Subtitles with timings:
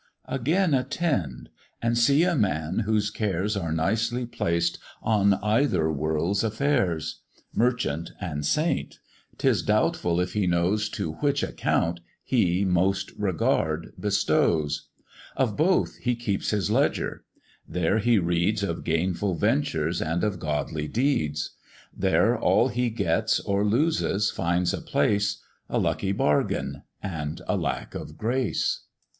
[0.25, 1.49] Again attend!
[1.79, 7.19] and see a man whose cares Are nicely placed on either world's affairs,
[7.53, 8.97] Merchant and saint;
[9.37, 14.87] 'tis doubtful if he knows To which account he most regard bestows;
[15.37, 17.23] Of both he keeps his ledger:
[17.67, 21.51] there he reads Of gainful ventures and of godly deeds;
[21.95, 27.93] There all he gets or loses find a place, A lucky bargain and a lack
[27.93, 28.85] of grace.